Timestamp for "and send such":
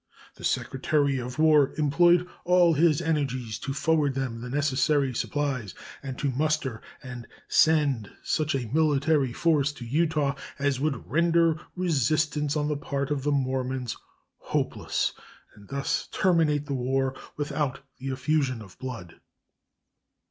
7.03-8.55